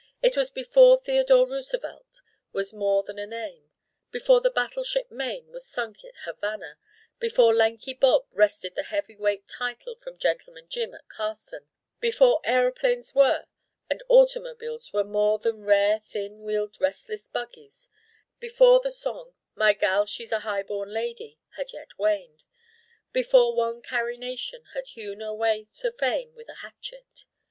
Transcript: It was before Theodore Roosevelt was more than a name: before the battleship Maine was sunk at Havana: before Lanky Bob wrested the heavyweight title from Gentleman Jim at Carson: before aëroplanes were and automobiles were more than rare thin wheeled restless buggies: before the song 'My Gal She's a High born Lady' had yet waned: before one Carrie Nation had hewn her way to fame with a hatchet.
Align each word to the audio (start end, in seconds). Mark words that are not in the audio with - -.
It 0.23 0.35
was 0.35 0.49
before 0.49 0.97
Theodore 0.99 1.47
Roosevelt 1.47 2.23
was 2.51 2.73
more 2.73 3.03
than 3.03 3.19
a 3.19 3.27
name: 3.27 3.69
before 4.09 4.41
the 4.41 4.49
battleship 4.49 5.11
Maine 5.11 5.51
was 5.51 5.67
sunk 5.69 6.03
at 6.03 6.15
Havana: 6.25 6.79
before 7.19 7.53
Lanky 7.53 7.93
Bob 7.93 8.25
wrested 8.31 8.73
the 8.73 8.81
heavyweight 8.89 9.47
title 9.47 9.93
from 9.93 10.17
Gentleman 10.17 10.67
Jim 10.67 10.95
at 10.95 11.07
Carson: 11.07 11.67
before 11.99 12.41
aëroplanes 12.41 13.13
were 13.13 13.45
and 13.91 14.01
automobiles 14.09 14.91
were 14.91 15.03
more 15.03 15.37
than 15.37 15.63
rare 15.65 15.99
thin 15.99 16.41
wheeled 16.41 16.81
restless 16.81 17.27
buggies: 17.27 17.87
before 18.39 18.79
the 18.79 18.89
song 18.89 19.35
'My 19.53 19.73
Gal 19.73 20.07
She's 20.07 20.31
a 20.31 20.39
High 20.39 20.63
born 20.63 20.89
Lady' 20.89 21.37
had 21.57 21.73
yet 21.73 21.99
waned: 21.99 22.43
before 23.13 23.55
one 23.55 23.83
Carrie 23.83 24.17
Nation 24.17 24.63
had 24.73 24.87
hewn 24.87 25.19
her 25.19 25.31
way 25.35 25.67
to 25.77 25.91
fame 25.91 26.33
with 26.33 26.49
a 26.49 26.55
hatchet. 26.65 27.25